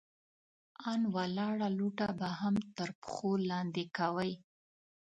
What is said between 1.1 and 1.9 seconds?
ولاړه